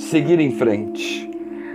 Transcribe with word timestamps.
seguir 0.00 0.40
em 0.40 0.50
frente. 0.50 1.30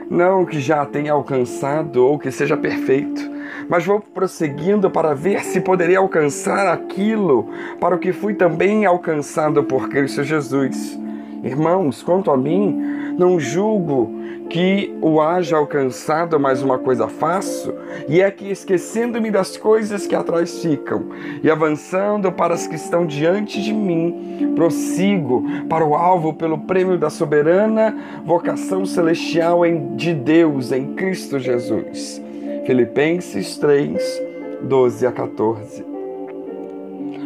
Não 0.10 0.46
que 0.46 0.60
já 0.60 0.85
tenha 0.85 1.14
alcançado 1.14 2.06
ou 2.06 2.20
que 2.20 2.31
seja 2.31 2.57
perfeito, 2.57 3.22
mas 3.70 3.86
vou 3.86 3.99
prosseguindo 3.99 4.89
para 4.89 5.13
ver 5.13 5.41
se 5.41 5.62
poderei 5.62 5.96
alcançar 5.96 6.67
aquilo 6.67 7.49
para 7.79 7.96
o 7.96 7.99
que 7.99 8.11
fui 8.11 8.33
também 8.33 8.85
alcançado 8.85 9.63
por 9.63 9.89
Cristo 9.89 10.23
Jesus. 10.23 10.99
Irmãos, 11.43 12.01
quanto 12.01 12.31
a 12.31 12.38
mim, 12.38 13.04
não 13.18 13.39
julgo 13.39 14.25
que 14.50 14.95
o 15.02 15.20
haja 15.20 15.57
alcançado, 15.57 16.39
mas 16.39 16.61
uma 16.61 16.77
coisa 16.77 17.07
faço, 17.07 17.73
e 18.07 18.21
é 18.21 18.29
que 18.29 18.50
esquecendo-me 18.50 19.32
das 19.32 19.57
coisas 19.57 20.05
que 20.05 20.15
atrás 20.15 20.61
ficam 20.61 21.07
e 21.43 21.50
avançando 21.50 22.32
para 22.32 22.54
as 22.54 22.68
que 22.68 22.75
estão 22.75 23.05
diante 23.05 23.61
de 23.61 23.73
mim, 23.73 24.54
prossigo 24.55 25.43
para 25.68 25.86
o 25.86 25.96
alvo 25.96 26.33
pelo 26.33 26.59
prêmio 26.59 26.97
da 26.97 27.09
soberana 27.09 27.96
vocação 28.23 28.86
celestial 28.86 29.61
de 29.96 30.13
Deus 30.13 30.71
em 30.71 30.93
Cristo 30.93 31.39
Jesus. 31.39 32.22
Filipenses 32.66 33.58
3, 33.58 34.22
12 34.62 35.08
a 35.08 35.12
14. 35.12 35.95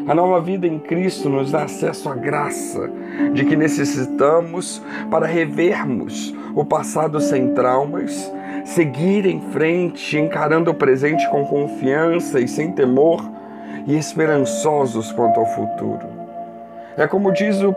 A 0.09 0.15
nova 0.15 0.41
vida 0.41 0.65
em 0.65 0.79
Cristo 0.79 1.29
nos 1.29 1.51
dá 1.51 1.65
acesso 1.65 2.09
à 2.09 2.15
graça 2.15 2.89
de 3.31 3.45
que 3.45 3.55
necessitamos 3.55 4.81
para 5.11 5.27
revermos 5.27 6.33
o 6.55 6.65
passado 6.65 7.21
sem 7.21 7.53
traumas, 7.53 8.33
seguir 8.65 9.27
em 9.27 9.39
frente, 9.51 10.17
encarando 10.17 10.71
o 10.71 10.73
presente 10.73 11.29
com 11.29 11.45
confiança 11.45 12.39
e 12.39 12.47
sem 12.47 12.71
temor 12.71 13.23
e 13.85 13.95
esperançosos 13.95 15.11
quanto 15.11 15.39
ao 15.39 15.45
futuro. 15.45 16.07
É 16.97 17.05
como 17.05 17.31
diz 17.31 17.61
o 17.61 17.75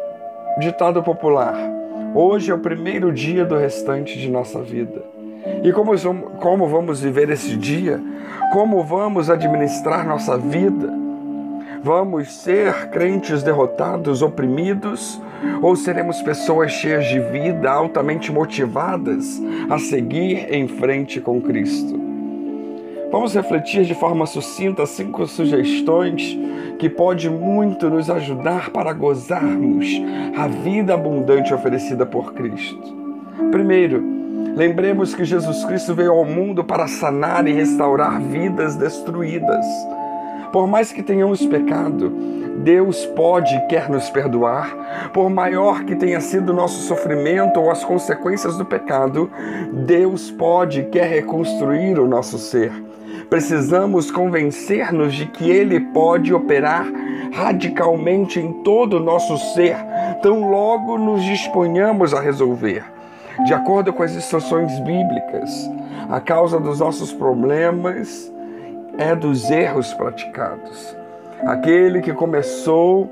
ditado 0.58 1.02
popular: 1.02 1.54
hoje 2.14 2.50
é 2.50 2.54
o 2.54 2.58
primeiro 2.58 3.12
dia 3.12 3.44
do 3.44 3.58
restante 3.58 4.18
de 4.18 4.30
nossa 4.30 4.62
vida. 4.62 5.04
E 5.62 5.70
como, 5.70 5.92
como 6.40 6.66
vamos 6.66 7.02
viver 7.02 7.28
esse 7.28 7.58
dia? 7.58 8.00
Como 8.54 8.82
vamos 8.82 9.28
administrar 9.28 10.06
nossa 10.06 10.38
vida? 10.38 11.01
Vamos 11.84 12.30
ser 12.30 12.90
crentes 12.90 13.42
derrotados, 13.42 14.22
oprimidos, 14.22 15.20
ou 15.60 15.74
seremos 15.74 16.22
pessoas 16.22 16.70
cheias 16.70 17.06
de 17.06 17.18
vida, 17.18 17.68
altamente 17.68 18.30
motivadas 18.30 19.42
a 19.68 19.80
seguir 19.80 20.46
em 20.54 20.68
frente 20.68 21.20
com 21.20 21.40
Cristo? 21.40 22.00
Vamos 23.10 23.34
refletir 23.34 23.84
de 23.84 23.96
forma 23.96 24.26
sucinta 24.26 24.86
cinco 24.86 25.26
sugestões 25.26 26.38
que 26.78 26.88
pode 26.88 27.28
muito 27.28 27.90
nos 27.90 28.08
ajudar 28.08 28.70
para 28.70 28.92
gozarmos 28.92 29.86
a 30.36 30.46
vida 30.46 30.94
abundante 30.94 31.52
oferecida 31.52 32.06
por 32.06 32.32
Cristo. 32.32 32.96
Primeiro, 33.50 34.00
lembremos 34.54 35.16
que 35.16 35.24
Jesus 35.24 35.64
Cristo 35.64 35.96
veio 35.96 36.12
ao 36.12 36.24
mundo 36.24 36.62
para 36.62 36.86
sanar 36.86 37.46
e 37.48 37.52
restaurar 37.52 38.20
vidas 38.20 38.76
destruídas. 38.76 39.66
Por 40.52 40.66
mais 40.66 40.92
que 40.92 41.02
tenhamos 41.02 41.44
pecado, 41.46 42.10
Deus 42.58 43.06
pode 43.06 43.56
e 43.56 43.60
quer 43.66 43.88
nos 43.88 44.10
perdoar. 44.10 45.10
Por 45.12 45.30
maior 45.30 45.84
que 45.84 45.96
tenha 45.96 46.20
sido 46.20 46.52
o 46.52 46.54
nosso 46.54 46.82
sofrimento 46.82 47.58
ou 47.58 47.70
as 47.70 47.82
consequências 47.82 48.56
do 48.56 48.64
pecado, 48.64 49.30
Deus 49.72 50.30
pode 50.30 50.80
e 50.80 50.84
quer 50.84 51.08
reconstruir 51.08 51.98
o 51.98 52.06
nosso 52.06 52.38
ser. 52.38 52.70
Precisamos 53.30 54.10
convencer-nos 54.10 55.14
de 55.14 55.26
que 55.26 55.50
Ele 55.50 55.80
pode 55.80 56.34
operar 56.34 56.86
radicalmente 57.32 58.38
em 58.38 58.52
todo 58.62 58.98
o 58.98 59.00
nosso 59.00 59.38
ser, 59.54 59.76
tão 60.22 60.50
logo 60.50 60.98
nos 60.98 61.24
disponhamos 61.24 62.12
a 62.12 62.20
resolver. 62.20 62.84
De 63.46 63.54
acordo 63.54 63.92
com 63.92 64.02
as 64.02 64.14
instruções 64.14 64.78
bíblicas, 64.80 65.70
a 66.10 66.20
causa 66.20 66.60
dos 66.60 66.80
nossos 66.80 67.10
problemas 67.10 68.31
é 68.98 69.14
dos 69.14 69.50
erros 69.50 69.92
praticados. 69.94 70.96
Aquele 71.44 72.00
que 72.00 72.12
começou 72.12 73.10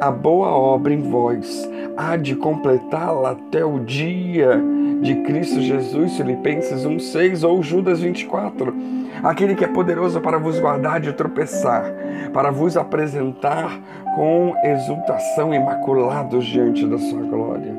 a 0.00 0.10
boa 0.10 0.48
obra 0.48 0.92
em 0.92 1.02
vós 1.02 1.68
há 1.96 2.16
de 2.16 2.34
completá-la 2.34 3.32
até 3.32 3.64
o 3.64 3.78
dia 3.78 4.60
de 5.00 5.14
Cristo 5.22 5.60
Jesus, 5.60 6.16
Filipenses 6.16 6.84
1,6 6.84 7.46
ou 7.48 7.62
Judas 7.62 8.00
24. 8.00 8.74
Aquele 9.22 9.54
que 9.54 9.64
é 9.64 9.68
poderoso 9.68 10.20
para 10.20 10.38
vos 10.38 10.58
guardar 10.58 11.00
de 11.00 11.12
tropeçar, 11.12 11.84
para 12.32 12.50
vos 12.50 12.76
apresentar 12.76 13.78
com 14.16 14.54
exultação 14.64 15.54
imaculados 15.54 16.44
diante 16.44 16.86
da 16.86 16.98
sua 16.98 17.22
glória. 17.22 17.72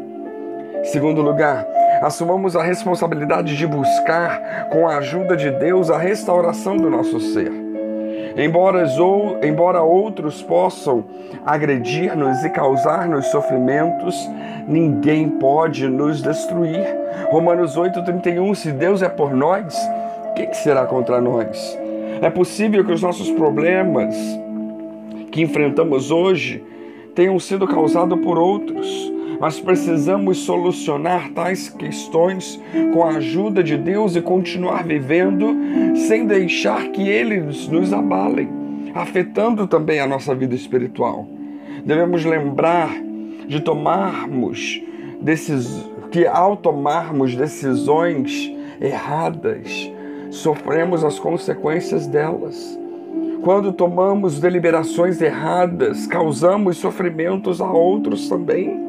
Segundo 0.85 1.21
lugar, 1.21 1.65
assumamos 2.05 2.55
a 2.55 2.61
responsabilidade 2.61 3.57
de 3.57 3.65
buscar, 3.65 4.69
com 4.69 4.87
a 4.87 4.97
ajuda 4.97 5.35
de 5.35 5.49
Deus, 5.49 5.89
a 5.89 5.97
restauração 5.97 6.77
do 6.77 6.87
nosso 6.87 7.19
ser. 7.19 7.51
Embora, 8.37 8.85
ou, 8.99 9.39
embora 9.43 9.81
outros 9.81 10.43
possam 10.43 11.03
agredir-nos 11.43 12.43
e 12.43 12.49
causar-nos 12.51 13.25
sofrimentos, 13.27 14.15
ninguém 14.67 15.29
pode 15.29 15.87
nos 15.87 16.21
destruir. 16.21 16.85
Romanos 17.31 17.75
8,31: 17.75 18.53
Se 18.53 18.71
Deus 18.71 19.01
é 19.01 19.09
por 19.09 19.33
nós, 19.33 19.75
quem 20.35 20.53
será 20.53 20.85
contra 20.85 21.19
nós? 21.19 21.75
É 22.21 22.29
possível 22.29 22.85
que 22.85 22.91
os 22.91 23.01
nossos 23.01 23.31
problemas 23.31 24.15
que 25.31 25.41
enfrentamos 25.41 26.11
hoje 26.11 26.63
tenham 27.15 27.39
sido 27.39 27.67
causados 27.67 28.19
por 28.19 28.37
outros 28.37 29.14
mas 29.39 29.59
precisamos 29.59 30.39
solucionar 30.39 31.31
tais 31.31 31.69
questões 31.69 32.59
com 32.93 33.03
a 33.03 33.17
ajuda 33.17 33.63
de 33.63 33.77
Deus 33.77 34.15
e 34.15 34.21
continuar 34.21 34.83
vivendo 34.83 35.55
sem 36.07 36.25
deixar 36.25 36.89
que 36.89 37.07
eles 37.07 37.67
nos 37.67 37.93
abalem, 37.93 38.49
afetando 38.93 39.67
também 39.67 39.99
a 39.99 40.07
nossa 40.07 40.33
vida 40.33 40.55
espiritual. 40.55 41.27
Devemos 41.85 42.25
lembrar 42.25 42.89
de 43.47 43.59
tomarmos 43.59 44.81
que 46.11 46.25
ao 46.25 46.55
tomarmos 46.55 47.35
decisões 47.35 48.51
erradas, 48.79 49.91
sofremos 50.29 51.03
as 51.03 51.19
consequências 51.19 52.07
delas. 52.07 52.77
Quando 53.43 53.71
tomamos 53.71 54.39
deliberações 54.39 55.21
erradas, 55.21 56.07
causamos 56.07 56.77
sofrimentos 56.77 57.61
a 57.61 57.71
outros 57.71 58.27
também. 58.27 58.84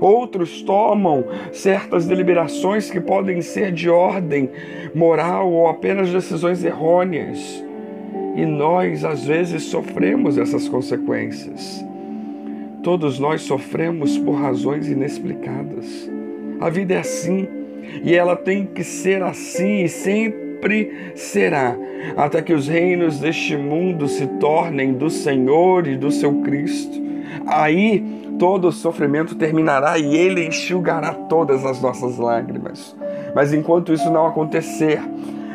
Outros 0.00 0.62
tomam 0.62 1.24
certas 1.52 2.06
deliberações 2.06 2.90
que 2.90 3.00
podem 3.00 3.40
ser 3.40 3.72
de 3.72 3.88
ordem 3.88 4.50
moral 4.94 5.50
ou 5.50 5.68
apenas 5.68 6.10
decisões 6.10 6.64
errôneas. 6.64 7.64
E 8.34 8.44
nós, 8.44 9.04
às 9.04 9.24
vezes, 9.24 9.64
sofremos 9.64 10.38
essas 10.38 10.68
consequências. 10.68 11.84
Todos 12.82 13.18
nós 13.18 13.42
sofremos 13.42 14.18
por 14.18 14.32
razões 14.32 14.88
inexplicadas. 14.88 16.10
A 16.60 16.68
vida 16.68 16.94
é 16.94 16.98
assim 16.98 17.46
e 18.02 18.14
ela 18.14 18.36
tem 18.36 18.66
que 18.66 18.82
ser 18.82 19.22
assim 19.22 19.84
e 19.84 19.88
sempre 19.88 21.12
será, 21.14 21.76
até 22.16 22.40
que 22.40 22.52
os 22.52 22.68
reinos 22.68 23.18
deste 23.18 23.56
mundo 23.56 24.08
se 24.08 24.26
tornem 24.38 24.94
do 24.94 25.10
Senhor 25.10 25.86
e 25.86 25.96
do 25.96 26.10
seu 26.10 26.40
Cristo. 26.40 27.00
Aí 27.46 28.21
todo 28.38 28.72
sofrimento 28.72 29.34
terminará 29.34 29.98
e 29.98 30.16
Ele 30.16 30.46
enxugará 30.46 31.12
todas 31.14 31.64
as 31.64 31.80
nossas 31.80 32.18
lágrimas. 32.18 32.96
Mas 33.34 33.52
enquanto 33.52 33.92
isso 33.92 34.10
não 34.10 34.26
acontecer, 34.26 35.00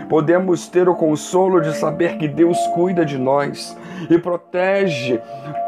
podemos 0.09 0.67
ter 0.67 0.87
o 0.87 0.95
consolo 0.95 1.61
de 1.61 1.75
saber 1.75 2.17
que 2.17 2.27
Deus 2.27 2.57
cuida 2.67 3.05
de 3.05 3.17
nós 3.17 3.77
e 4.09 4.17
protege 4.17 5.19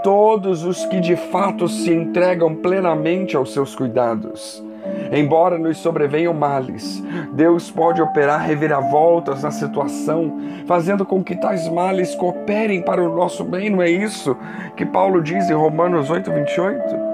todos 0.04 0.64
os 0.64 0.86
que 0.86 1.00
de 1.00 1.16
fato 1.16 1.68
se 1.68 1.94
entregam 1.94 2.56
plenamente 2.56 3.36
aos 3.36 3.54
seus 3.54 3.76
cuidados. 3.76 4.64
Embora 5.12 5.58
nos 5.58 5.78
sobrevenham 5.78 6.34
males, 6.34 7.04
Deus 7.34 7.72
pode 7.72 8.02
operar 8.02 8.42
reviravoltas 8.42 9.44
na 9.44 9.52
situação, 9.52 10.38
fazendo 10.68 11.06
com 11.06 11.24
que 11.24 11.36
tais 11.36 11.68
males 11.68 12.14
cooperem 12.16 12.82
para 12.82 13.04
o 13.04 13.16
nosso 13.16 13.44
bem, 13.44 13.70
não 13.70 13.82
é 13.82 13.90
isso 13.90 14.38
que 14.76 14.86
Paulo 14.86 15.22
diz 15.22 15.50
em 15.50 15.54
Romanos 15.54 16.10
8, 16.10 16.32
28? 16.32 17.10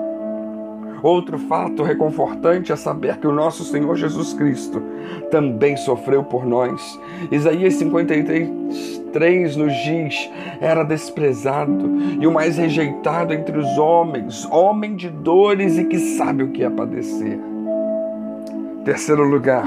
Outro 1.05 1.37
fato 1.37 1.83
reconfortante 1.83 2.71
é 2.71 2.75
saber 2.75 3.17
que 3.17 3.27
o 3.27 3.31
nosso 3.31 3.63
Senhor 3.63 3.95
Jesus 3.95 4.33
Cristo 4.33 4.81
também 5.29 5.77
sofreu 5.77 6.23
por 6.23 6.45
nós. 6.47 6.99
Isaías 7.31 7.75
53 7.75 9.55
nos 9.55 9.73
diz: 9.83 10.29
era 10.59 10.83
desprezado 10.83 11.91
e 12.19 12.25
o 12.25 12.31
mais 12.31 12.57
rejeitado 12.57 13.35
entre 13.35 13.55
os 13.55 13.77
homens, 13.77 14.47
homem 14.51 14.95
de 14.95 15.09
dores 15.09 15.77
e 15.77 15.85
que 15.85 15.99
sabe 15.99 16.41
o 16.41 16.49
que 16.49 16.63
é 16.63 16.69
padecer. 16.71 17.39
Terceiro 18.85 19.23
lugar, 19.23 19.65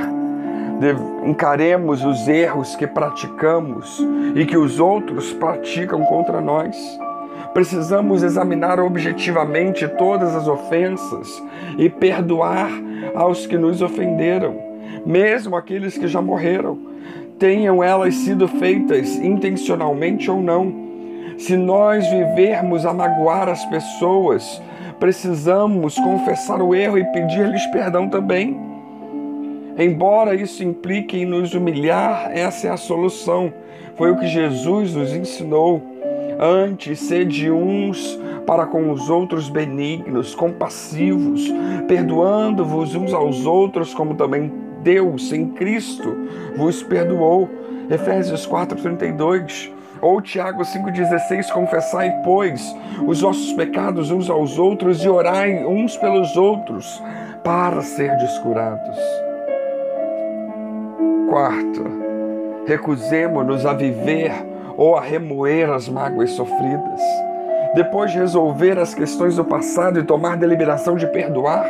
encaremos 1.27 2.05
os 2.05 2.29
erros 2.29 2.77
que 2.77 2.87
praticamos 2.87 3.99
e 4.37 4.47
que 4.47 4.57
os 4.57 4.79
outros 4.79 5.33
praticam 5.33 6.05
contra 6.05 6.41
nós. 6.41 6.77
Precisamos 7.53 8.23
examinar 8.23 8.79
objetivamente 8.79 9.89
todas 9.89 10.37
as 10.37 10.47
ofensas 10.47 11.43
e 11.77 11.91
perdoar 11.91 12.71
aos 13.17 13.45
que 13.45 13.59
nos 13.59 13.83
ofenderam, 13.83 14.57
mesmo 15.05 15.57
aqueles 15.57 15.99
que 15.99 16.07
já 16.07 16.23
morreram, 16.23 16.79
tenham 17.41 17.83
elas 17.83 18.15
sido 18.15 18.47
feitas 18.47 19.17
intencionalmente 19.17 20.31
ou 20.31 20.41
não. 20.41 20.73
Se 21.39 21.57
nós 21.57 22.07
vivermos 22.09 22.87
a 22.87 22.95
magoar 22.95 23.49
as 23.49 23.65
pessoas, 23.65 24.63
precisamos 25.01 25.97
confessar 25.97 26.63
o 26.63 26.73
erro 26.73 26.99
e 26.99 27.05
pedir-lhes 27.07 27.67
perdão 27.67 28.09
também. 28.09 28.68
Embora 29.79 30.35
isso 30.35 30.65
implique 30.65 31.19
em 31.19 31.25
nos 31.25 31.55
humilhar, 31.55 32.33
essa 32.35 32.67
é 32.67 32.71
a 32.71 32.77
solução. 32.77 33.53
Foi 33.95 34.11
o 34.11 34.17
que 34.17 34.27
Jesus 34.27 34.93
nos 34.93 35.15
ensinou. 35.15 35.81
Antes, 36.41 36.99
sede 36.99 37.49
uns 37.49 38.19
para 38.45 38.67
com 38.67 38.91
os 38.91 39.09
outros 39.09 39.49
benignos, 39.49 40.35
compassivos, 40.35 41.53
perdoando-vos 41.87 42.95
uns 42.97 43.13
aos 43.13 43.47
outros, 43.47 43.95
como 43.95 44.15
também 44.15 44.53
Deus 44.83 45.33
em 45.33 45.47
Cristo 45.51 46.17
vos 46.57 46.83
perdoou. 46.83 47.49
Efésios 47.89 48.47
4:32. 48.47 49.73
Ou 50.01 50.21
Tiago 50.21 50.65
5,16: 50.65 51.51
Confessai, 51.53 52.11
pois, 52.25 52.75
os 53.07 53.21
vossos 53.21 53.53
pecados 53.53 54.11
uns 54.11 54.31
aos 54.31 54.59
outros 54.59 55.05
e 55.05 55.09
orai 55.09 55.65
uns 55.65 55.97
pelos 55.97 56.37
outros, 56.37 57.03
para 57.43 57.81
ser 57.83 58.17
curados. 58.43 59.28
Quarto, 61.29 61.85
recusemo-nos 62.65 63.67
a 63.67 63.75
viver 63.75 64.33
ou 64.79 64.97
a 64.97 65.01
remoer 65.03 65.71
as 65.71 65.87
mágoas 65.87 66.31
sofridas. 66.31 67.01
Depois 67.75 68.11
de 68.11 68.19
resolver 68.19 68.79
as 68.79 68.95
questões 68.95 69.37
do 69.37 69.45
passado 69.45 69.99
e 69.99 70.03
tomar 70.03 70.39
deliberação 70.39 70.97
de 70.97 71.07
perdoar, 71.07 71.69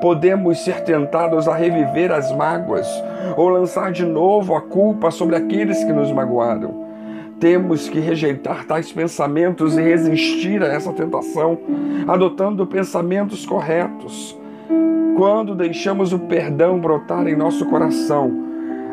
podemos 0.00 0.64
ser 0.64 0.82
tentados 0.82 1.46
a 1.46 1.54
reviver 1.54 2.10
as 2.10 2.34
mágoas 2.34 2.88
ou 3.36 3.48
lançar 3.48 3.92
de 3.92 4.04
novo 4.04 4.56
a 4.56 4.60
culpa 4.60 5.12
sobre 5.12 5.36
aqueles 5.36 5.84
que 5.84 5.92
nos 5.92 6.10
magoaram. 6.10 6.88
Temos 7.38 7.88
que 7.88 8.00
rejeitar 8.00 8.64
tais 8.64 8.90
pensamentos 8.90 9.78
e 9.78 9.80
resistir 9.80 10.60
a 10.60 10.66
essa 10.66 10.92
tentação, 10.92 11.56
adotando 12.08 12.66
pensamentos 12.66 13.46
corretos. 13.46 14.36
Quando 15.16 15.54
deixamos 15.54 16.12
o 16.12 16.18
perdão 16.18 16.80
brotar 16.80 17.28
em 17.28 17.36
nosso 17.36 17.64
coração, 17.66 18.47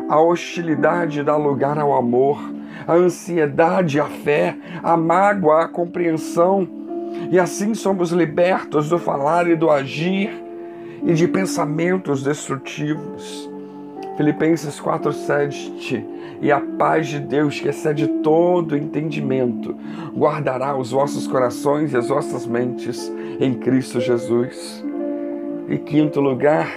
a 0.07 0.19
hostilidade 0.19 1.23
dá 1.23 1.35
lugar 1.35 1.77
ao 1.77 1.93
amor, 1.93 2.39
a 2.87 2.93
ansiedade 2.93 3.99
à 3.99 4.05
fé, 4.05 4.57
a 4.83 4.95
mágoa 4.95 5.63
à 5.63 5.67
compreensão, 5.67 6.67
e 7.31 7.39
assim 7.39 7.73
somos 7.73 8.11
libertos 8.11 8.89
do 8.89 8.99
falar 8.99 9.47
e 9.47 9.55
do 9.55 9.69
agir 9.69 10.29
e 11.03 11.13
de 11.13 11.27
pensamentos 11.27 12.23
destrutivos. 12.23 13.49
Filipenses 14.17 14.79
4:7 14.79 16.05
E 16.41 16.51
a 16.51 16.59
paz 16.59 17.07
de 17.07 17.19
Deus, 17.19 17.59
que 17.59 17.67
excede 17.67 18.07
todo 18.21 18.77
entendimento, 18.77 19.75
guardará 20.15 20.77
os 20.77 20.91
vossos 20.91 21.27
corações 21.27 21.93
e 21.93 21.97
as 21.97 22.09
vossas 22.09 22.45
mentes 22.45 23.11
em 23.39 23.53
Cristo 23.53 23.99
Jesus. 23.99 24.83
E 25.67 25.77
quinto 25.77 26.21
lugar, 26.21 26.69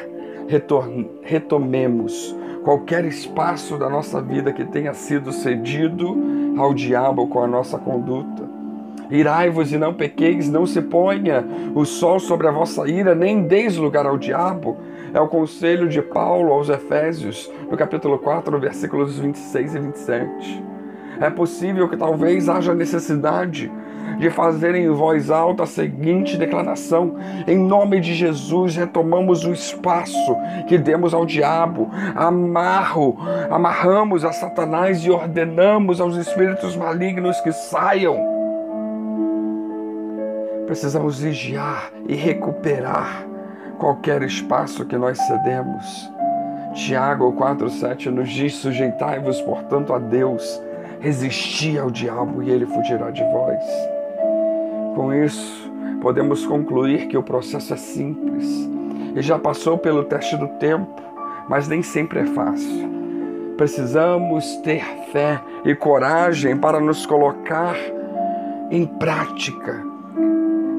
retomemos 1.23 2.38
qualquer 2.63 3.05
espaço 3.05 3.77
da 3.77 3.89
nossa 3.89 4.21
vida 4.21 4.53
que 4.53 4.65
tenha 4.65 4.93
sido 4.95 5.33
cedido 5.33 6.17
ao 6.57 6.75
diabo 6.75 7.27
com 7.29 7.43
a 7.43 7.47
nossa 7.47 7.79
conduta. 7.79 8.49
Irai-vos 9.11 9.73
e 9.73 9.79
não 9.79 9.95
pequeis, 9.95 10.51
não 10.51 10.67
se 10.67 10.83
ponha 10.83 11.45
o 11.75 11.85
sol 11.85 12.21
sobre 12.21 12.47
a 12.47 12.51
vossa 12.51 12.87
ira, 12.87 13.15
nem 13.15 13.43
deis 13.43 13.77
lugar 13.77 14.05
ao 14.07 14.19
diabo. 14.19 14.77
É 15.15 15.21
o 15.21 15.29
conselho 15.29 15.89
de 15.89 16.03
Paulo 16.03 16.53
aos 16.53 16.69
Efésios, 16.69 17.51
no 17.71 17.77
capítulo 17.77 18.19
4, 18.19 18.59
versículos 18.61 19.19
26 19.19 19.75
e 19.75 19.79
27. 19.79 20.65
É 21.21 21.31
possível 21.31 21.89
que 21.89 21.97
talvez 21.97 22.49
haja 22.49 22.75
necessidade 22.75 23.73
de 24.19 24.31
fazer 24.31 24.75
em 24.75 24.91
voz 24.91 25.31
alta 25.31 25.63
a 25.63 25.67
seguinte 25.67 26.37
declaração: 26.37 27.17
Em 27.47 27.57
nome 27.57 28.01
de 28.01 28.15
Jesus, 28.15 28.77
retomamos 28.77 29.45
o 29.45 29.53
espaço 29.53 30.37
que 30.67 30.77
demos 30.77 31.15
ao 31.15 31.25
diabo, 31.25 31.91
amarro, 32.15 33.17
amarramos 33.51 34.25
a 34.25 34.33
Satanás 34.33 35.05
e 35.05 35.11
ordenamos 35.11 36.01
aos 36.01 36.17
espíritos 36.17 36.77
malignos 36.77 37.41
que 37.41 37.53
saiam. 37.53 38.17
Precisamos 40.67 41.21
vigiar 41.21 41.91
e 42.07 42.15
recuperar 42.15 43.27
qualquer 43.79 44.23
espaço 44.23 44.85
que 44.85 44.99
nós 44.99 45.19
cedemos. 45.19 46.13
Tiago 46.75 47.33
4,7 47.33 48.07
nos 48.07 48.29
diz: 48.29 48.55
Sujeitai-vos, 48.57 49.41
portanto, 49.41 49.95
a 49.95 49.99
Deus, 49.99 50.63
resisti 51.01 51.79
ao 51.79 51.91
diabo 51.91 52.43
e 52.43 52.51
ele 52.51 52.67
fugirá 52.67 53.11
de 53.11 53.23
vós. 53.25 53.65
Com 54.95 55.13
isso, 55.13 55.73
podemos 56.01 56.45
concluir 56.47 57.09
que 57.09 57.17
o 57.17 57.23
processo 57.23 57.75
é 57.75 57.77
simples 57.77 58.69
e 59.15 59.23
já 59.23 59.39
passou 59.39 59.79
pelo 59.79 60.05
teste 60.05 60.37
do 60.37 60.49
tempo, 60.59 61.03
mas 61.49 61.69
nem 61.69 61.83
sempre 61.83 62.21
é 62.21 62.27
fácil. 62.27 62.89
Precisamos 63.57 64.57
ter 64.59 64.85
fé 65.13 65.41
e 65.65 65.75
coragem 65.75 66.57
para 66.57 66.79
nos 66.79 67.05
colocar 67.05 67.77
em 68.71 68.87
prática, 68.87 69.83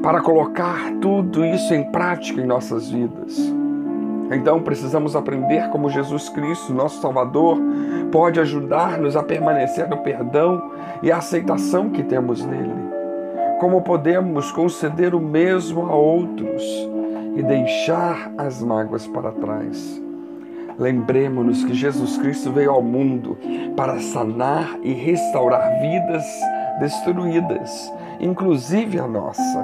para 0.02 0.20
colocar 0.20 0.90
tudo 1.00 1.44
isso 1.44 1.74
em 1.74 1.90
prática 1.90 2.40
em 2.40 2.46
nossas 2.46 2.90
vidas. 2.90 3.59
Então 4.30 4.62
precisamos 4.62 5.16
aprender 5.16 5.68
como 5.70 5.90
Jesus 5.90 6.28
Cristo, 6.28 6.72
nosso 6.72 7.00
Salvador, 7.00 7.58
pode 8.12 8.38
ajudar-nos 8.40 9.16
a 9.16 9.22
permanecer 9.22 9.88
no 9.88 9.98
perdão 9.98 10.70
e 11.02 11.10
a 11.10 11.16
aceitação 11.16 11.90
que 11.90 12.02
temos 12.02 12.44
nele 12.44 13.00
como 13.60 13.82
podemos 13.82 14.50
conceder 14.50 15.14
o 15.14 15.20
mesmo 15.20 15.86
a 15.86 15.94
outros 15.94 16.62
e 17.36 17.42
deixar 17.42 18.32
as 18.38 18.62
mágoas 18.62 19.06
para 19.06 19.30
trás. 19.30 20.02
Lembremos-nos 20.78 21.62
que 21.64 21.74
Jesus 21.74 22.16
Cristo 22.16 22.50
veio 22.50 22.70
ao 22.70 22.82
mundo 22.82 23.36
para 23.76 24.00
sanar 24.00 24.78
e 24.82 24.94
restaurar 24.94 25.78
vidas 25.78 26.24
destruídas, 26.80 27.92
inclusive 28.18 28.98
a 28.98 29.06
nossa. 29.06 29.62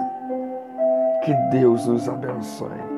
Que 1.25 1.33
Deus 1.51 1.87
nos 1.87 2.07
abençoe. 2.07 2.96